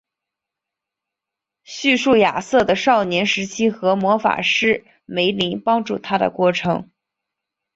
[1.61, 6.89] 叙述亚瑟的少年时期和魔法师梅林帮助他的过程。